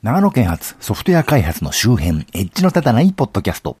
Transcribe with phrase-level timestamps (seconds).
[0.00, 3.78] 長野県発ソフトウェア開発の周辺、エッジの立たないポッドキャスト。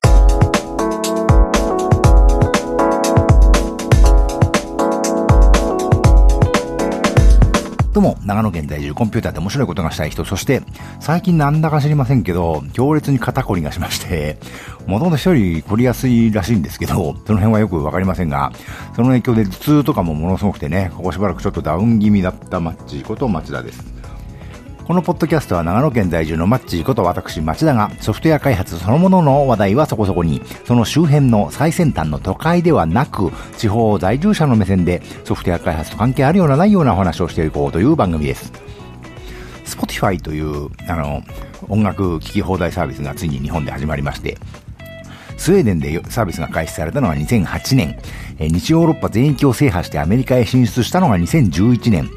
[7.92, 10.62] どうも、長野県在住コンピューターで面白いことがしたい人、そして、
[10.98, 14.40] 最近なんだか知りませんけど、強烈に肩こりがしまして、
[14.88, 18.50] もともと一人凝りやすいらしいんですけど、その辺はよくわかりませんが、
[18.96, 23.97] その影響で頭痛とかもものすごくてね、ここしばらくちょっとダウン気味だったマッチこと町田です。
[24.88, 38.50] このポッドキャストは長野県在住のマッチーこと私町田がソフトウェア開発そのものの話題はそこそこに、その周辺の最先端の都会ではなく、地方在住者の目線でソフトウェア開発と関係あるようなないようなお話をしていこうという番組です。
[39.66, 41.22] Spotify という、あの、
[41.68, 44.38] 音楽聴き放題サービスがついに日本で始まりまして、
[45.36, 47.98] スウェーデンでサービスが開始されたのが2008年、
[48.40, 52.10] 西ヨーロッパ全域を制覇してアメリカへ進出したのが2011年、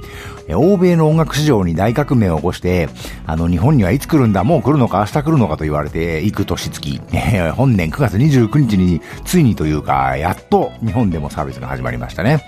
[0.56, 2.90] 欧米の音楽市場に大革命を起こして、
[3.26, 7.02] あの、日本にはいつ来るんだ、もう来るのか、明日来るのかと言われて、行く年月、
[7.56, 12.44] 本年9月29日に、ついにというか、やっと日本でもサービスが始まりましたね。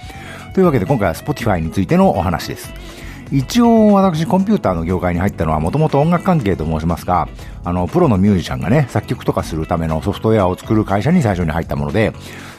[0.54, 2.74] というわけで今回は Spotify についてのお話です。
[3.32, 7.28] 一応私コンピューターの業界に入ったのはもともと音楽関係と申しますが、
[7.64, 12.14] あの、プロのミュージシャンがね、作曲とかするためのソフトウェアを作る会社に最初に入ったもので、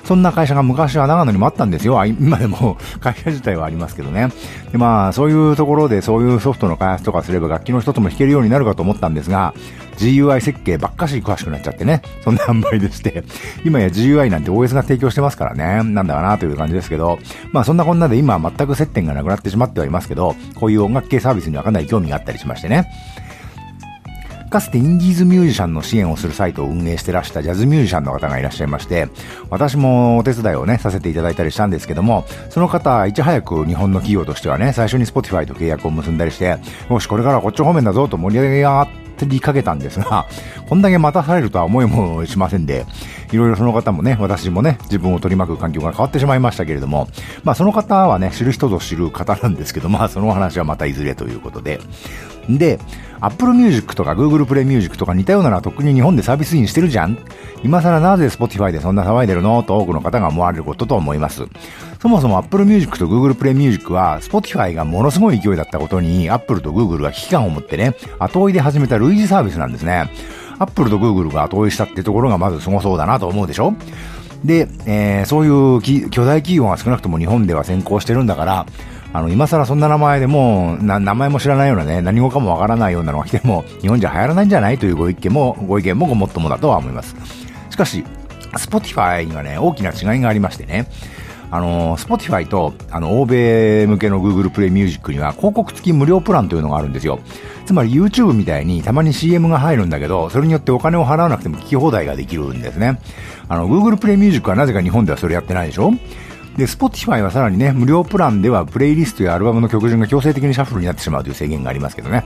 [0.05, 2.05] そんな会社が昔は長野にもあったんですよ。
[2.05, 4.29] 今でも 会社自体はありますけどね。
[4.71, 9.55] で、まあ、そういうところでそういうソフトの開発とかすれば楽器の一つも弾けるようになるかと思ったんですが、
[9.97, 12.03] GUI 設計ばっかし詳しくなっちゃってね。
[12.23, 13.25] そんな販売でして。
[13.65, 15.83] 今や GUI なんて OS が提供してますからね。
[15.83, 17.19] なんだかなという感じですけど。
[17.53, 22.91] まあそんなこんなで今は全く接点がなくなってしまってはいますけど、こういう音楽系サービスにはかなり興味があったりしましてね。
[24.55, 29.09] かつてインディーズミュージシャンの支援をするサイトを運営してらしたジャズミュージシャンの方がいらっしゃいまして、
[29.51, 40.27] 私もお手伝いをね、させていただいたりしたんですけども、その方、いち早く日本の企業としてはね、最初に Spotify と契約を結んだりして、よし、これからこっち方面だぞと盛り上げがってりかけたんですが、
[40.69, 42.87] こんだけ待たされるとは思いもしませんで、
[43.33, 47.09] いろいろその方もね、私もね、自分を取り巻く環境が変わってしまいましたけれども、
[47.43, 51.81] まあその方はね、知る人ぞ知る方なんですけど、まあその話はまたいずれということで。
[52.49, 52.79] で、
[53.21, 57.17] Apple Music とか Google Play Music とか似たようなのはとっくに日本でサービスインしてるじゃん
[57.63, 59.63] 今更なぜ Spotify でそんな騒いでるの？
[59.63, 61.47] と多くの方が思われることと思います。
[62.05, 70.11] そもそも Apple Music と Google Play Music は Spotify がものすごい勢いだったことに Apple と Google が危機感を持ってね、後追いで始めた類似サービスなんですね。
[70.59, 73.73] Apple と Google が後追いしたってところがまず凄そうだなと思うでしょ？
[74.45, 78.67] で、えー、そういう巨大企業が少なくとも日本では先行してるんだから、
[79.15, 87.17] あの、今更そんな名前でも名前も知らないようなね、何語かもわからないようなのが来ても、日本じゃ流行らないんじゃないというご意見も、ご意見もごもっともだとは思います。
[87.71, 88.05] しかし、
[88.53, 90.87] Spotify にはね、大きな違いがありましてね、
[91.51, 97.21] あの、Spotify と、あの、欧米向けの Google Play Music には広告付き無料プランというのがあるんですよ。
[97.65, 103.01] つまり YouTube みたいにたまに CM が入るんだけど、それによってお金を払わなくても聞き放題ができるんですね。
[103.49, 105.93] あの、Google Play Music はなぜか日本ではそれやってないでしょ？
[106.57, 112.25] で、Spotify はさらにね、無料プランではプレイリストやアルバムの曲順が強制的にシャッフルになってしまうという制限がありますけどね。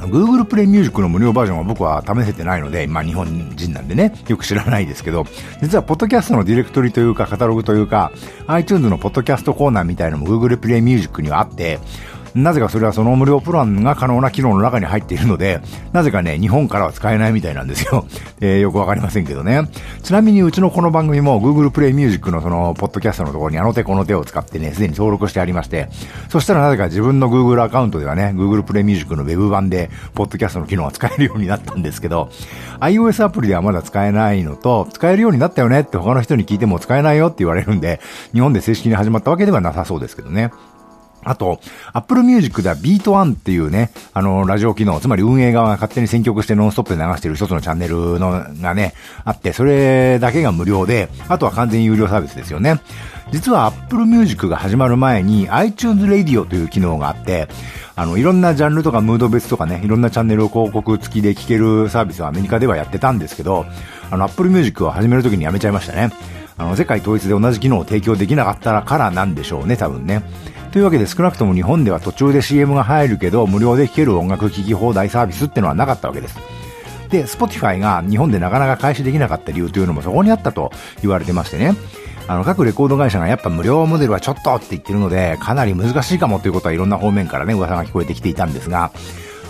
[0.00, 5.24] の、Google Play Music の無料バージョンは僕は試せてないので、まあ日本人なんでね、よく知らないですけど、
[5.62, 8.12] 実はポッドキャストのディレクトリというかカタログというか、
[8.46, 11.78] iTunes のポッドキャストコーナーみたいなのも Google Play Music にはあって、
[12.34, 15.60] なぜかそれはその無料プランが可能な機能の中に入っているので、
[15.92, 18.06] なぜかね、日本からは使えないみたいなんですよ。
[18.40, 19.68] えー、よくわかりませんけどね。
[20.02, 25.88] ちなみにうちのこの番組も Google Play Music のその、ポッドキャストのところにあの手この手を使ってね、すでに登録してありまして、
[26.28, 32.30] そしたらなぜか自分の Google アカウントではね、Google Play Music の Web 版で、ポッドキャストの機能が使えるようになったんですけど、
[32.80, 38.00] iOS アプリではまだ使えないのと、使えるようになったよねって他の人に聞いても使えないよって言われるんで、
[38.32, 40.50] 日本で正式に始まったわけではなさそうですけどね。
[41.24, 41.60] あと、
[41.92, 48.94] Apple Music では Beat One っていうね、あの、ラジオ機能、つまり運営側が勝手に選曲してノンストップで流してる一つのチャンネルのがね、
[49.24, 52.80] あって、それだけが無料で、あとは完全有料サービスですよね。
[53.32, 57.48] 実は Apple Music が始まる前に iTunes Radio という機能があって、
[57.94, 63.66] あの、いろんなジャンルとかムード別とかね、いろんなチャンネルを広告付きで聴けるサービスをアメリカではやってたんですけど、
[64.10, 66.10] あの、Apple Music を始めるときにやめちゃいましたね。
[66.60, 70.22] あの、世界統一で同じ機能を提供できなかったからなんでしょうね、多分ね。
[70.72, 76.36] というわけで少なくとも日本では途中で CM が入るけど無料で聴ける音楽聴き放題サービスってのはなかったわけです。
[77.08, 80.70] で、Spotify が日本でなかなか開始できなかった理由というのもそこにあったと
[81.02, 81.74] 言われてましてね。
[82.28, 88.92] あの、各レコード会社がやっぱ無料モデルはちょっとって言ってるので、かなり難しいかもということはいろんな方面からね、噂が聞こえてきていたんですが、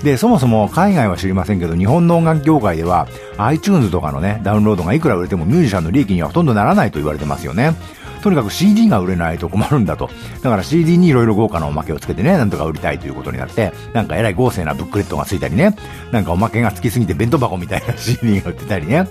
[0.02, 3.06] で、そもそも海外は知りませんけど、日本の音楽業界では
[3.37, 7.75] iTunes とかのね、ダウンロードがいくら売れてもミュージシャンの利益にはほとんどならないと言われてますよね。
[8.23, 10.11] とにかく CD が売れないと困るんだと。
[10.43, 15.75] だから CD にいろいろ豪華なおまけをつけてね、なんとか売りたいということになって、なんかえらい豪勢なブックレットがついたりね、
[16.12, 19.08] なんかおまけがつきすぎて弁当箱みたいな CD が売ってたりね、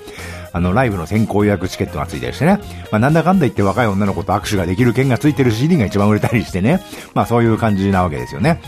[0.53, 2.59] あの、ライブの先行予約チケットがついたりしてね、
[2.91, 6.81] まあ、なんだかんだ言って若い女の子と握手ができる券がついてる CD が一番売れたりしてね、
[7.13, 8.61] まあそういう感じなわけですよね。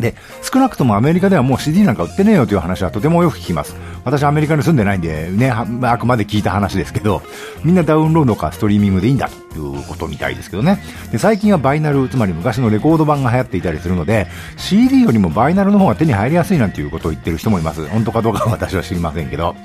[0.00, 3.74] で、少なくともアメリカではもう CD なんか売ってねえよという話はとてもよく聞きます。
[4.04, 7.22] 私アメリカに住んでないんでね、あくまで聞いた話ですけど、
[7.64, 10.82] みんなダウンロードかストリーミングでいいんだということみたいですけどね。
[11.12, 17.86] で、最近はバイナル、つまり昔のレコード版が流行っていたりするので、CD よりもバイナルの方が手に入りやすいなんていうことを言ってる人もいます。
[17.88, 19.56] 本当かどうかは私は知りませんけど。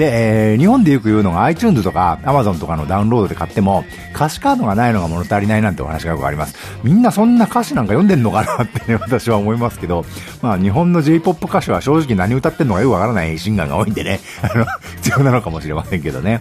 [0.00, 6.56] で、えー、日本でよく言うのが iTunes とか Amazon とかのダウンロードで買っても歌詞カードがないのが物足りないなんてお話がよくあります。
[6.82, 10.06] みんなそんな歌詞なんか読んでんのかなってね、 私は思いますけど、
[10.40, 14.64] まあ日本の J-POP 歌手は正直何歌ってんのかよくわからないシンガーが多いんでね、 あの、
[14.96, 16.40] 必要なのかもしれませんけどね。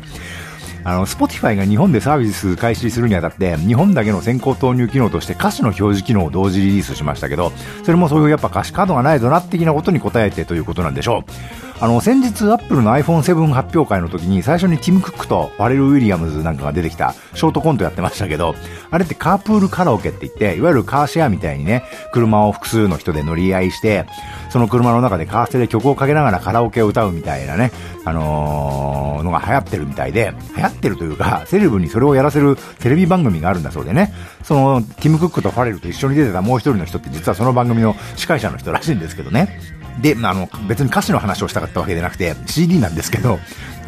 [0.85, 7.51] あの、Spotify が日本でサービス開始するにあたって、日本だけの先行投入機能として歌詞の表示機能を同時リリースしましたけど、
[7.83, 11.68] それもそういうやっぱ歌詞カードがないとな的なことに答えてということなんでしょう。
[11.81, 18.53] あの、先日アップルの iPhone7 発表会の時に最初にティム・クックとファレル・ウィリアムズなんかが出てきたショートコントやってましたけど、
[18.91, 24.05] あれってカープールカラオケって言って、いわゆるカーシェアみたいにね、車を複数の人で乗り合いして、
[24.49, 27.71] その車の中でカーステで曲をかけながらカラオケを歌うみたいなね、
[28.03, 39.78] あのー、のが流行ってるみたいで、流行ってるというか、セレブにそれをやらせるテレビ番組があるんだそうでね、その、ティム・クックとファレルと一緒に出てたもう一人の人って実はその番組の司会者の人らしいんですけどね。
[40.01, 43.39] で、あの、別に歌詞の話をしたかったわけでなくて、CD なんですけど、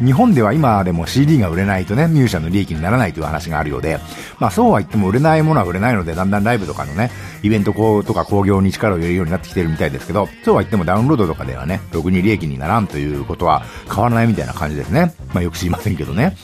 [0.04, 3.98] 日本では今でも CD が売れないとね、ミュージシャンの利益にならないという話があるようで、
[4.38, 7.10] まあそうは言っても売れないものは売れないので、だんだんライブとかのね、
[7.42, 7.72] イベント
[8.02, 15.14] とか工業に力を入れるようになってきてるみたいですけど、そうは言ってもダウンロードとかではね、ろくに利益にならんということは変わらないみたいな感じですね。
[15.32, 16.36] まあよく知りませんけどね。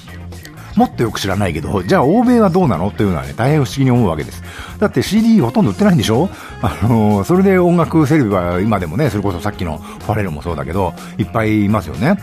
[0.78, 2.90] もっとよく知らないけど、じゃあ欧米はどうなの？
[2.92, 4.42] というのはね、大変不思議に思うわけです。
[4.78, 6.30] だって CD ほとんど売ってないんでしょ？
[6.62, 12.16] あのー、それで音楽セレブは今でもね、それこそさっきのファレルもそうだけど、いっぱいいますよね。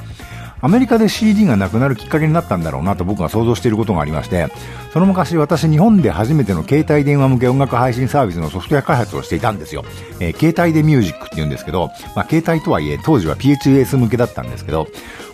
[0.66, 4.48] アメリカで CD がなくなるきっかけになったんだろうなと僕が想像していることがありまして、
[4.92, 9.86] その昔私日本で初めての携帯電話向け音楽配信サービスのソフトウェア開発をしていたんですよ。
[10.20, 14.88] えー、携帯でミュージックって言うんですけど、まあ、携帯とはいえ当時は PHS 向けだったんですけど、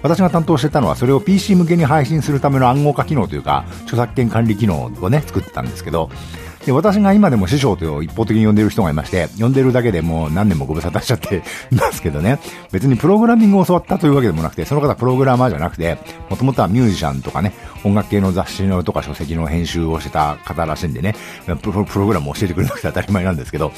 [0.03, 6.09] 私が担当してたのはそれを PC 向けに配信するための暗号化機能というか、著作権管理機能をね、作ってたんですけど、
[6.65, 11.41] で、私が今でも師匠と一方的に呼んでる人がいまして、呼んでるだけでもう何年もご無沙汰しちゃって
[11.71, 12.39] ますけどね、
[12.71, 15.97] 別にプログラミングを教わったというわけでもなくて、その方プログラマーじゃなくて、
[16.29, 17.53] もともとはミュージシャンとかね、
[17.83, 21.15] 音楽系の雑誌のとか書籍の編集をしてた方らしいんでね、
[21.61, 23.71] プロプログラムを教えてくれなくて当たり前なんですけど、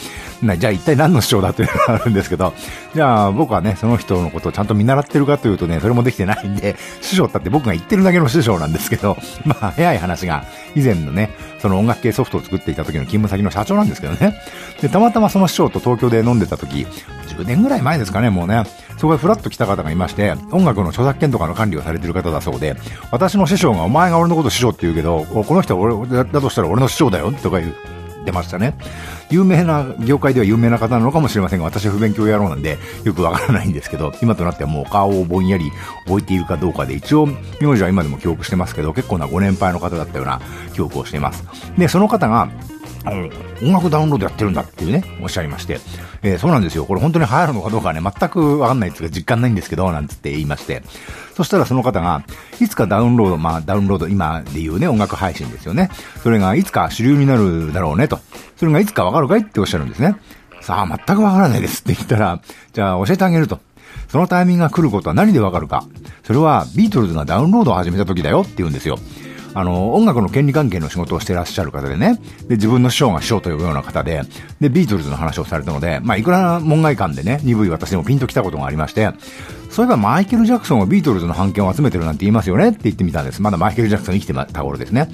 [0.58, 2.54] じゃあ一体何の師匠だというのがあるんですけど、
[2.94, 10.44] じゃあ僕はね、その人のことをちゃんと見習ってるかというとね、それもできてないんで、師匠だって僕が言ってるだけの師匠なんですけど、まあ早い話が、
[10.76, 11.30] 以前のね、
[11.64, 14.36] その音楽系ソフトを作っていた時の勤務先の社長なんですけどね。
[14.82, 16.86] で、たまたまその師匠と東京で飲んでた時、
[17.30, 18.66] 10年ぐらい前ですかね、もうね。
[18.98, 22.76] そこへふらっと来た方がいまして、音楽の著作権とかの管理をされてる方だそうで、
[23.12, 27.76] 私の師匠がお前が俺のこと師匠って言うけど、この人は俺だとしたら俺の師匠だよとか言う。
[28.26, 28.76] 出ましたね。
[29.30, 35.72] 有名な、業界では有名な方なのかもしれませんが、私は不勉強野郎なんで、よくわからないんですけど、今となってはもう顔をぼんやり
[36.06, 37.28] 覚えているかどうかで、一応、
[37.62, 40.42] 名字は今でも記憶してますけど、結構なご年配の方だったような
[40.74, 41.44] 記憶をしています。
[41.78, 42.50] で、その方が、
[43.06, 43.30] あの、
[43.62, 45.80] 音楽ダウンロードやってるんだっていうね、おっしゃいまして、
[46.22, 46.86] えー、そうなんですよ。
[46.86, 50.84] これ本当に流行るのかどうかはね、全くわかんないですが、実感ないんですけど、なんつって言いまして、
[51.36, 52.24] そしたらその方が、
[52.60, 55.90] いつかダウンロード、まあダウンロード、今で言うね、音楽配信ですよね。
[56.22, 58.20] それがいつか主流になるだろうねと。
[58.58, 60.16] それがいつかわかるかいっておっしゃるんですね。
[60.62, 62.40] さあ、全くわからないですって言ったら、
[62.72, 63.60] じゃあ教えてあげると。
[64.08, 65.86] そのタイミングが来ることは何でわかるか。
[66.24, 68.98] それはビートルズがダウンロードを始めた時だよって言うんですよ。
[69.56, 74.24] あの、音楽の権利関係の仕事をしてらっしゃる方でね、で、自分の師匠が師匠と呼ぶような方で、
[74.60, 79.12] で、ビートルズの話をされたので、まあ、いくら門外漢でね、鈍い私でもピンと来たことがありまして、
[79.70, 82.70] そういえばマイケル・ジャクソンはビートルズの版権を集めてるなんて言いますよね？
[82.70, 83.42] って言ってみたんです。
[83.42, 85.10] まだマイケル・ジャクソン生きてた頃ですね。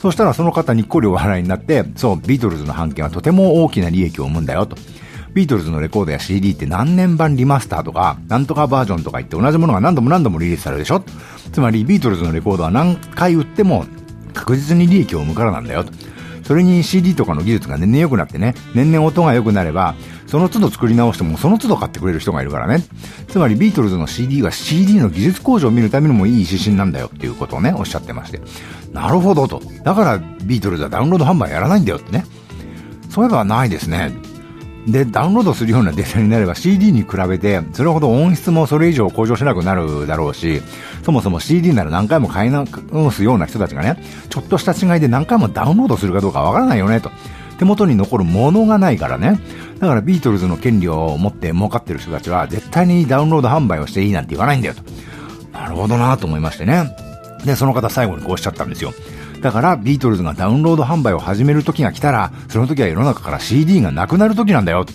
[0.00, 4.76] そしたらその方にっこりお笑いになって、そう、ビートルズの版権はとても大きな利益を生むんだよと。
[5.36, 11.04] ビートルズのレコードや CD って何年版リマスターとか、なんとかバージョンとか言って同じものが何度も何度もリリースされるでしょ？
[11.52, 13.84] つまりビートルズのレコードは何回売っても
[14.32, 15.84] 確実に利益を生むからなんだよ。
[16.42, 19.94] それに CD とかの技術が年々良くなってね、年々音が良くなれば、
[20.26, 22.82] その都度作り直してもその都度買ってくれる人がいるからね。
[23.28, 28.40] つまりビートルズの CD は CD の技術向上を見るためにもいい指針なんだよっていうことをね、おっしゃってまして。
[28.90, 29.60] なるほどと。
[29.84, 32.24] だからビートルズはダウンロード販売やらないんだよってね。
[33.10, 34.12] そういえばないですね。
[34.86, 40.62] で、ダウンロードするようなデータになれば CD に比べて、それほど音質もそれ以上向上しなくなるだろうし、
[41.04, 47.10] そもそも CD なら何回も買い直すような人たちがね、ちょっとした違いで何回もダウンロードするかどうかわからないよね、と。
[47.58, 49.40] 手元に残るものがないからね。
[49.80, 54.82] だからビートルズの権利を持って儲かってる人たちは絶対にダウンロード販売をしていいなんて言わないんだよと。
[55.52, 56.94] なるほどなと思いましてね。
[57.44, 58.92] で、その方最後にこうおっしゃったんですよ。
[59.40, 64.86] だからビートルズがダウンロード販売を始める時が来たら、その時は世の中から CD がなくなる時なんだよ。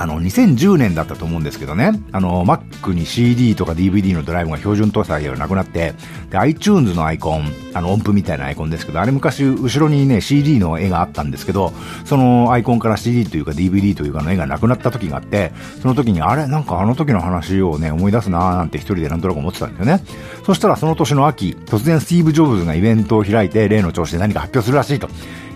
[0.00, 5.92] あの、2010年だったと思うんですけどね、あの、Mac に CD とか DVD のドライブが標準搭載ではなくなって、
[6.30, 11.74] で、iTunes のアイコン、あの、音符みたいなアイコンですけど、あれ昔、後ろにね、CD の絵があったんですけど、
[12.06, 15.52] そのアイコンから CD というか DVD というかの絵がなくなった時があって、
[15.82, 20.02] その時に、あれ、なんかあの時の話をね、思い出すなーなんて一人でなんとなく思ってたんですよね。
[20.46, 25.10] そしたらその年の秋、突然スティーブ・ジョブズがイベントを開いて、例の調子で何か発表するらしいと。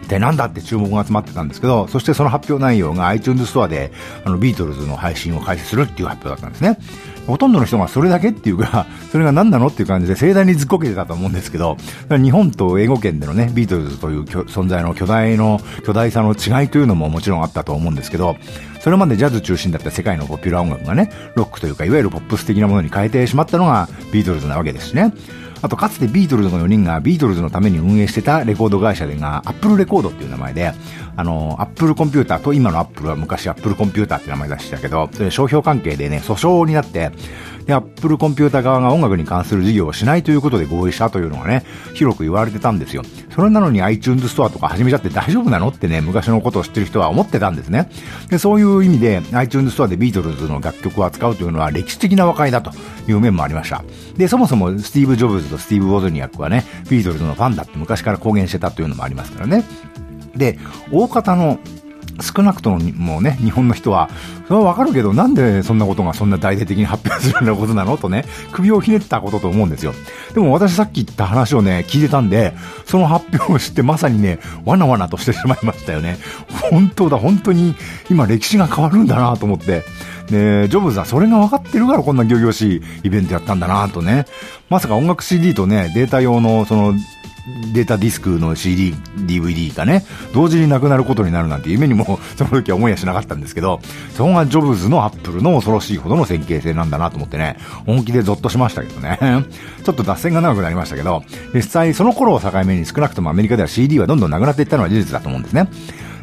[0.05, 3.91] 一体なんだって注目が集まってたんですけど、そしてその発表内容が iTunes ストアで、
[4.25, 6.79] あの、ビートルズの配信を開始するっていう発表だったんですね。
[7.27, 11.79] ほとんどの人がそれだけっていうか、 それが何なのっていう感じで盛大にずっこけてたと思うんですけど、
[12.11, 18.37] 日本と英語圏でのね、ビートルズという存在の巨大の、巨大さの違いというのももちろんあったと思うんですけど、
[18.81, 25.15] それまでジャズ中心だった世界のポピュラー音楽がね、ロックというか、いわゆるポップス的なものに変えてしまったのがビートルズなわけですしね。
[25.65, 30.75] あとかつてビートルズの4人がビートルズのために運営してたレコード会社でが、アップルレコードっていう名前で、
[31.17, 37.13] あの、アップルコンピューターと今のアップルは昔アップルコンピューターって名前出してたけど、それ商標関係でね、訴訟になって、
[37.65, 43.03] で、アップルコンピューター側が音楽に関する事業をしないということで合意したというのがね、広く言われてたんですよ。
[43.35, 47.91] それなのに iTunes ストアとか始めちゃって大丈夫なのってね、昔のことを知ってる人は思ってたんですね。
[48.31, 52.71] で、そういう意味で iTunes ストアでビートルズの楽曲を扱うというのは歴史的な和解だと
[53.09, 53.83] いう面もありました。
[54.17, 59.65] で、そもそもスティーブ・ジョブズとスティーブ・ウォズニアックはね、ビートルズのファンだって昔から公言してたというのもありますからね。
[60.37, 60.59] で、
[60.93, 61.59] 大方の
[62.21, 64.09] 少なくともね、日本の人は、
[64.47, 69.95] それはわかるけど、なんでそんなことがそんな大々的に発表するようなことなのとね、首をひねったことと思うんですよ。
[70.35, 72.55] でも私さっき言った話をね、聞いてたんで、
[72.85, 76.19] その発表を知ってまさにね、わなわなとしてしまいましたよね。
[76.71, 77.75] 本当だ、本当に
[78.11, 79.85] 今歴史が変わるんだなと思って。
[80.31, 84.27] で、ジョブズはそれが分かってるからこんな行々しいイベントやったんだなとね。
[84.71, 86.95] まさか音楽 CD とね、データ用のその
[87.73, 93.81] データディスクの CD、DVD がね、同時になくなることになるなんて夢にもその時は思いやしなかったんですけど、
[94.15, 99.19] そこがジョブズのアップルの恐ろしいほどの線形性なんだなと思ってね、本気でゾッとしましたけどね。
[99.85, 101.23] ちょっと脱線が長くなりましたけど、
[101.55, 105.69] 実際その頃を境目に少なくともアメリカでは CD はどんどんなくなっていったのは事実だと思うんですね。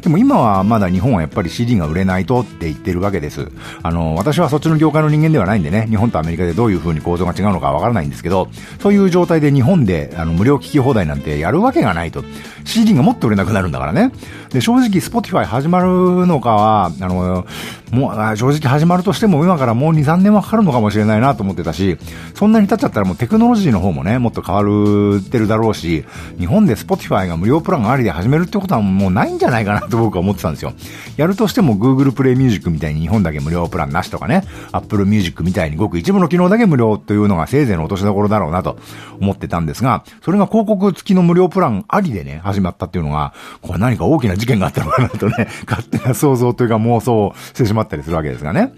[0.02, 3.52] でも今はまだ日本はやっぱり CD が売れないとって言ってるわけです。
[3.84, 8.48] あの、私はそっちの業界の人間ではないんでね、日本とアメリカでどういう風に構造が違うのかわからないんですけど、
[8.80, 12.24] そういう状態で日本であの無料聞き放題なんてやるわけがないと。
[12.64, 14.10] CD がもっと売れなくなるんだからね。
[14.50, 17.46] で、正直 Spotify 始まるのかは、あの、
[17.92, 21.98] もう、正直始まるとしても今からもう2、3年はかかるのかもしれないなと思ってたし、
[22.34, 26.04] そんなに経っちゃったらもうテクノロジーの方もね、もっと変わるってるだろうし、
[26.38, 30.72] 日本で Spotify が無料プランありで始めるってことはもうないんじゃないかなと僕は思ってたんですよ。
[31.18, 38.78] やるとしても Google Play Music みたいに日本だけ無料プランなしとかね、Apple Music みたいにごく一部の機能だけ無料というのがせいぜいの落としどころだろうなと
[39.20, 48.72] 思ってたんですが、それが広告付きの無料プランありでね、始まったっていうのが、これ何か大きな事件があったのかなとね、勝手な想像というか妄想してしまったまったりするわけですがね。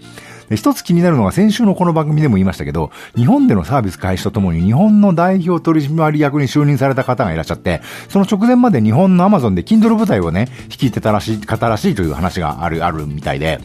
[0.49, 13.59] で、一つ気になるのが先週のこの番組でも言いましたけど、日本でのサービス開始とともに日本の代表取締役に就任された方がいらっしゃって、その直前まで日本の Amazon で Kindle 部隊をね、率いてたらしい、方らしいという話がある、あるみたいで、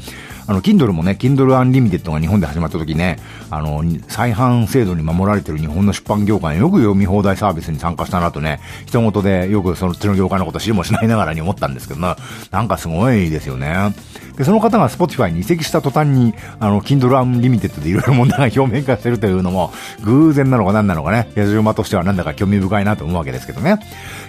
[0.50, 12.16] あの、Kindle もね、Kindle Unlimited が日本で始まった時ね、あの、再販制度に守られてる日本の出版業界のよく読み放題サービスに参加したなとね、人事でよくそのっちの業界のこと知りもしないながらに思ったんですけどな、
[12.50, 13.94] なんかすごいですよね。
[14.36, 23.78] で、その方が Spotify に移籍した途端に、あの、Kindle Unlimited でいろいろ問題が表面化してるというのも、偶然なのか何なのかね、野じ馬としてはなんだか興味深いなと思うわけですけどね。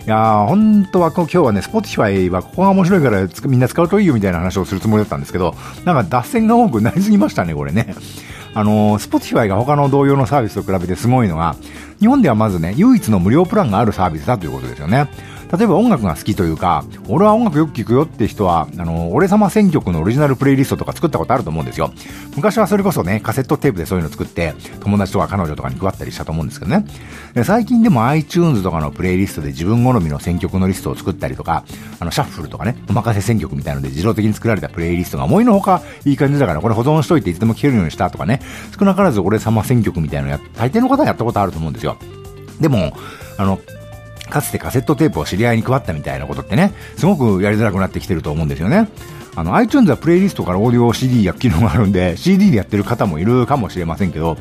[0.05, 7.95] いやー、本当は今日はね、Spotify はここが面白いからみんな使うといいよみたいな話をするつもりだったんですけど、なんか脱線が多くなりすぎましたね、これね。
[8.53, 11.55] あのー、Spotify が他の同様のサービスと比べてすごいのが、
[11.99, 15.07] 日本ではまずね、唯一の無料プランがあるサービスだということですよね。
[15.51, 21.91] 例えば音楽が好きというか、俺は音楽よく聴くよって人は、あの、俺様選曲のオリジナルプレイリストとか作ったことあると思うんですよ。
[22.35, 26.85] 昔はそれこそね、カセットテープでそういうの作って、友達とか彼女とかに配ったりしたと思うんですけどね。
[27.43, 31.65] 最近でも iTunes とかのプレイリストで自分好みの選曲のリストを作ったりとか、
[31.99, 38.39] あの、シャッフルとかね、お任せ選曲みたいので自動的に作られたプレイリストが思いのほかいい感じだからこれ保存しといていつでも聴けるようにしたとかね、
[38.77, 41.97] 少なからず俺様選曲みたいなのや、大抵の方はやったことあると思うんですよ。
[42.61, 42.93] でも、
[43.37, 43.59] あの、
[44.31, 48.87] かつてカセットテープを知り合いに配ったみたいなことってね、すごくやりづらくなってきてると思うんですよね。
[49.35, 54.37] あの、iTunes はプレイリストからオーディオ CD や機能があるんで、CD でやってる方もいるかもしれませんけど、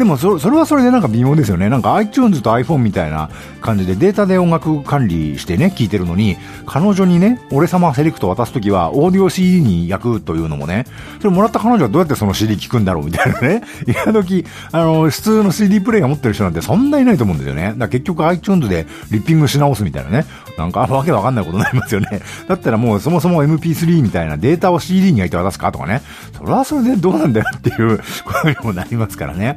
[0.00, 1.68] でもそ、それはそれでなんか微妙ですよね。
[1.68, 3.28] なんか iTunes と iPhone みたいな
[3.60, 10.86] 感じでデータで音楽管理してね、聴いてるのに、彼女にね、俺様セレクト渡すときは、オーディオ CD に焼くというのもね、
[11.18, 13.62] それもらった彼女はどうやってその CD 聴くんだろうみたいなね。
[13.86, 17.64] 今時、あの、普通の CD プレイヤー持ってる人なんてそんないないと思うんですよね。
[17.64, 20.24] だから結局 iTunes でリッピングし直すみたいなね。
[20.56, 22.22] なんかわけわかんないことになりますよね。
[22.48, 26.00] だったらもうそもそも MP3 みたいなデータを CD に焼いて渡すかとかね。
[26.38, 29.56] それはそれでどうなんだよっていうことにもなりますからね。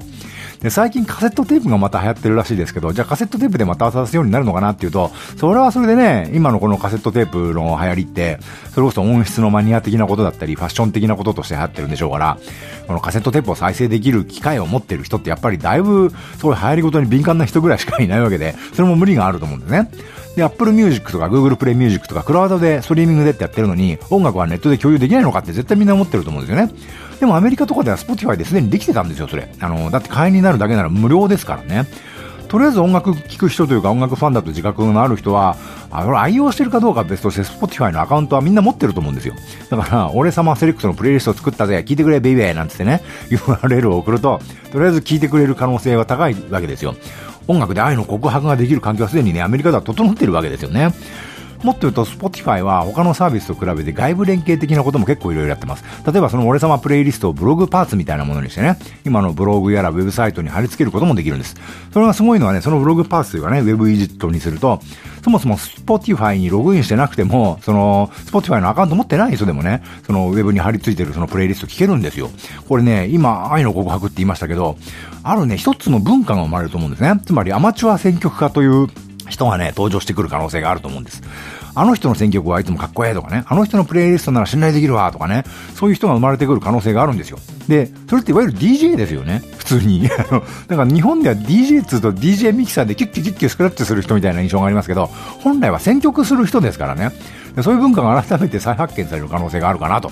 [0.63, 8.39] で、最近カセットテープがまた流行ってるらしいですけど、じゃあカセットテープでまた渡すようになるのかなっていうと、それはそれでね、今のこのカセットテープの流行りって、
[8.73, 12.37] それこそ音質のマニア的なことだったり、ファッション的なこととして流行ってるんでしょうから、
[12.87, 19.91] このカセットテープを再生できる機会を持ってる人ってやっぱりだいぶ、そういう流行りごとに敏感な人ぐらいしかいないわけで、それも無理があると思うんですね。
[20.35, 26.73] で、Apple Music とか Google Play Music とかクラウドでストリーミングでってやってるのに、音楽はネットで共有できないのかって絶対みんな思ってると思うんですよね。
[27.23, 29.47] でもアメリカとかでは Spotify ですでにできてたんですよ、それ。
[29.61, 31.87] あの、だって会員になるだけなら無料ですからね。
[32.49, 35.55] とりあえず音楽聴く人というか音楽ファンだと自覚のある人は、
[35.89, 39.35] あれ愛用してるかどうかは別として Spotify のアカウントはみんな持ってると思うんですよ。
[39.69, 44.41] だから、俺様セレクトのプレイリストを作ったぜ、聞いてくれベイベーなんつってね、URL を送ると、
[44.73, 46.93] とりあえず聞いてくれる可能性は高いわけですよ。
[47.47, 50.93] 音楽で愛の告白ができる環境はすでにね、アメリカでは整ってるわけですよね。
[51.63, 55.83] もっと言うと、Spotify は他のサービスと比べて外部連携的なことも結構いろいろやってます。
[56.05, 61.55] 例えばその俺様プレイリストをブログパーツみたいなものにしてね、今のブログやらウェブサイトに貼り付けることもできるんです。
[61.93, 64.81] それがすごいのはね、そのブログパーツというかね、ウェブイジットにすると、
[65.23, 72.29] そもそも Spotify にログインしてなくても、その Spotify のアカウント持ってない人でもね、そのウェブに貼り付いてるそのプレイリスト聞けるんですよ。
[72.67, 74.77] これね、今、愛の告白って言いましたけど、
[75.23, 77.19] あるね、一つの文化が生まれると思うんですね。
[77.25, 78.87] つまりアマチュア選曲家という
[79.33, 81.21] 人がね、登場してくる可能性があると思うんです。
[81.75, 85.43] あの人の選曲はいつもかっこええとかね、あの人のプレイリストなら信頼できるわとかね、
[85.75, 87.39] そういう人が生まれてくる可能性があるんですよ。
[87.67, 90.07] で、それっていわゆる DJ ですよね、普通に。
[90.07, 95.09] だから日本では DJ 2と DJ ミキサーでキュッキュキュッキュスクラッチする人みたいな印象がありますけど、
[95.41, 97.11] 本来は選曲する人ですからね。
[97.61, 100.11] そういう文化が改めて再発見される可能性があるかなと。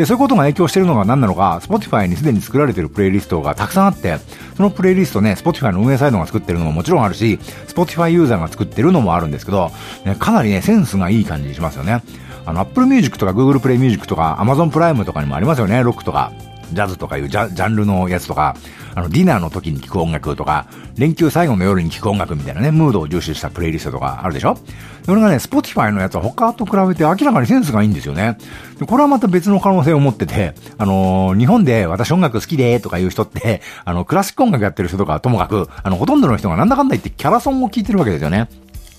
[0.00, 4.16] で、そういうことが影響しているのが何なのか、Spotify にすでに作られているプレイリストがたくさんあって、
[4.56, 7.38] そのプレイリストね、Spotify の運営サイドが作ってるのももちろんあるし、
[7.68, 9.70] Spotify ユーザーが作ってるのもあるんですけど、
[10.06, 12.02] ね、かなりね、センスがいい感じにしますよね。
[12.46, 16.32] あの、Apple Music とか Google Play Music とか Amazon プライムとかにもありますよね、ロックとか。
[16.72, 18.56] ジャズとかいうジャジャンルのやつとか、
[18.94, 24.56] あの、ディナーの時に聴く音楽とか、連休最後の夜に聴く音楽みたいなね、ムードを重視したプレイリストとかあるでしょ？
[25.04, 28.36] それがね、Spotify のやつは他と比べて明らかにセンスがいいんですよね。
[28.78, 38.48] でこれはまた別の可能性を持ってて、あのー、日本で私音楽好きでとかいう人って、 あの、クラシック音楽やってる人とかともかく、あの、ほとんどの人がなんだかんだ言ってキャラソンを聴いてるわけですよね。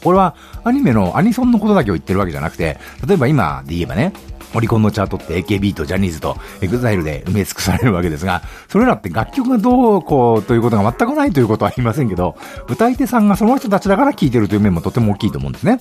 [0.03, 4.13] これはアニメのアニソンのことだけを言ってるわけじゃなくて、例えば今で言えばね、
[4.53, 12.35] オリコンのチャートって AKB とジャニーズと EXILE で埋め尽くされるわけですが、それらって楽曲がどうこうということが全くないということは言いませんけど、
[12.67, 15.79] 歌い手さんがその人たちだから聴いてるという面もとても大きいと思うんですね。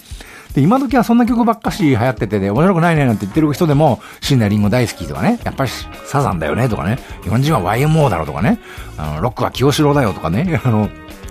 [0.54, 5.70] で、今時はそんな曲ばっかし流行っててね、面白くないねなんて言ってる人でも、椎名林檎大好きとかね、やっぱり
[6.04, 8.58] サザンだよねとかね、日本人は YMO だろとかね、
[8.96, 10.88] あの、ロックは清志郎だよとかね、 あの、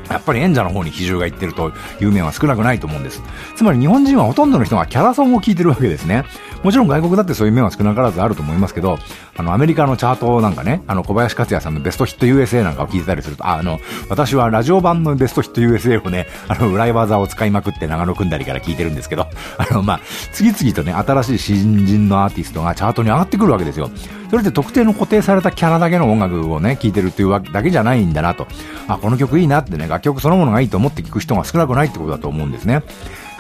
[0.10, 1.72] やっぱり演者の方に比重がいってると
[2.02, 3.22] いう面は少なくないと思うんです。
[3.56, 6.24] つまり日本人はほとんどの人がキャラソンを聴いてるわけですね。
[6.64, 9.00] もちろん外国だってそういう面は少なからずあると思いますけど、
[9.38, 20.00] あの、アメリカのチャートなんかね、あの、小林克也さんのベストヒット USA なんかを聞いてたりすると、あ、あの、私はラジオ版のベストヒット USA をね、あの、裏技を使いまくって長野組んだりから聞いてるんですけど、あの、まあ、
[20.34, 23.90] 次々とね、新しい新人のアーティストがチャートに上がってくるわけですよ。
[24.30, 28.48] それって特定の固定されたキャラだけの音楽をね、聴いてるっていうわけだけじゃないんだなと。
[28.88, 32.84] あ、この曲いいなってね、楽曲そのものがいいと思って聴く人が少なくないってことだと思うんですね。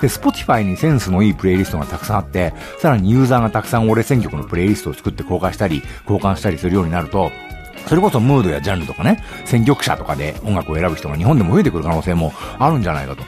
[0.01, 7.31] で、Spotify にセンスのいいプレイリストがたくさんあって、さらにユーザーがたくさん俺選曲のプレイリストを作って公開したり、交換したりするようになると、
[7.87, 13.23] それこそムードやジャンルとかね、選曲者とかで音楽を選ぶ人が日本でも増えてくる可能性もあるんじゃないかと。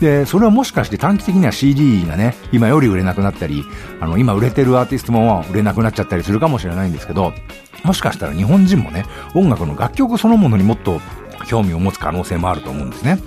[0.00, 3.64] で、それはもしかして短期的には CD がね、今より売れなくなったり、
[4.00, 7.32] あの、今売れてるアーティストも売れなくなっちゃったりするかもしれないんですけど、
[7.84, 11.00] もしかしたら日本人もね、音楽の楽曲そのものにもっと
[11.46, 13.18] 興味を持つ可能性もあると思うんですね。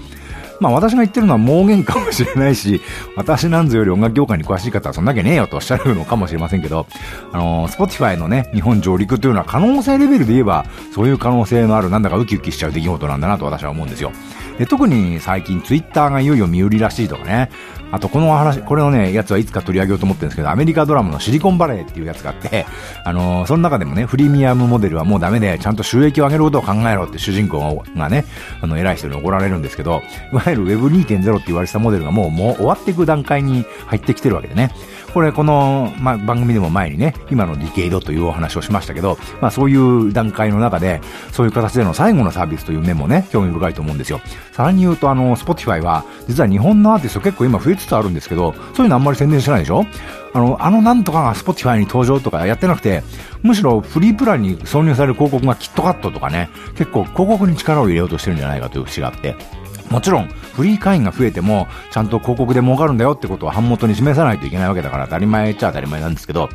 [0.60, 2.82] まあ私が言ってるのは盲言かもしれないし、
[3.16, 6.86] 私なんぞより音楽業界に詳しい方はそんなわけねえよとおっしゃるのかもしれませんけど、
[7.32, 14.12] あのー、Spotify のね、日本上陸というのは可能性レベルで言えば、そういう可能性のあるなんだかウキウキしちゃう出来事なんだなと私は思うんですよ。
[14.58, 17.50] で特に最近ツイッターがいよいよ見売りらしいとかね、
[17.92, 22.66] あとこの話、これのね、やつはいつか取り上げようと思ってるんですけど、アメリカドラマのシリコンバレーっていうやつがあって、
[23.06, 28.26] あのー、その中でもね、フリミアムモデルはもうダメで、ちゃんと収益を上げることを考えろって主人公がね、
[28.62, 34.72] あの、偉い人に怒られるんですけど、いわわゆる Web2.0 って言われてたモデルがもうもう終わっていく段階に入ってきてるわけでね。
[35.14, 44.22] これこの、まあ、番組でも前にね、今のディケイドというお話をしましたけど、まあそういう段階の中で、そういう形での最後のサービスという面もね、興味深いと思うんですよ。
[44.52, 49.86] さらに言うとあの、Spotify は、実は日本のアーティスト結構今増えつつあるんですけど、そういうのあんまり宣伝してないでしょ？
[50.34, 53.04] あの、あのなんとかが Spotify に登場とかやってなくて、
[53.42, 59.36] むしろフリープランに挿入される広告がキットカットとかね、結構広告に力を入れようとしてるんじゃないかという節があって、
[59.90, 66.50] もちろん、フリー会員が増えても、ちゃんと広告で儲かるんだよってことを版元に示さないといけないわけだから当たり前っちゃ当たり前なんですけど、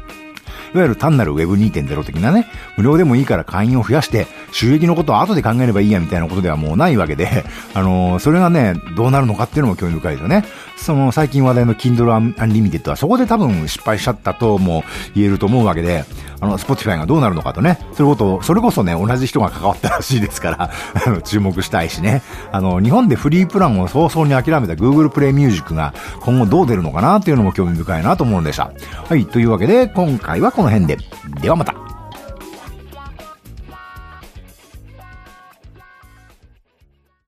[0.74, 10.44] いわゆる単なる Web2.0 的なね、無料でもいいから会員を増やして、収益のことを後で考えればいいやみたいなことではもうないわけで、 あのー、それがね、どうなるのかっていうのも興味深いですよね。
[10.76, 14.84] その最近話題の Kindle Unlimited はそこで多分失敗しちゃったとも
[15.14, 16.04] 言えると思うわけで、
[16.40, 20.70] あの、Spotify がどうなるのかとね、そういうことを、それこそね、同じ人が関わったらしいですから、
[21.06, 22.22] あの、注目したいしね。
[22.52, 28.72] あの、日本でフリープランを早々に諦めた Google Play Music が今後どう出るのかなっていうのも興味深いなと思うんでした。
[29.08, 30.98] はい、というわけで、今回はこの辺で。
[31.40, 31.93] ではまた。